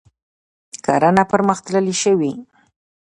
کرنه 0.85 1.23
پرمختللې 1.31 1.93
شوې. 2.01 2.31